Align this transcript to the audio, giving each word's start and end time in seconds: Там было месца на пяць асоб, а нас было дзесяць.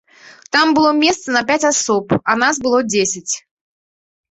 Там 0.55 0.71
было 0.77 0.93
месца 1.01 1.35
на 1.35 1.43
пяць 1.51 1.59
асоб, 1.71 2.17
а 2.33 2.39
нас 2.47 2.55
было 2.65 2.83
дзесяць. 2.91 3.33